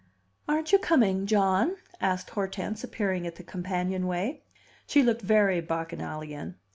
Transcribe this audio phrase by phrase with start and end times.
[0.47, 4.41] "Aren't you coming, John?" asked Hortense, appearing at the companionway.
[4.87, 6.55] She looked very bacchanalian.